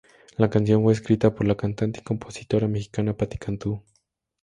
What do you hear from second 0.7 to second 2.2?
fue escrita por la cantante y